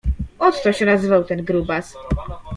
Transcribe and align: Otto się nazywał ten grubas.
Otto 0.39 0.73
się 0.73 0.85
nazywał 0.85 1.23
ten 1.23 1.45
grubas. 1.45 1.95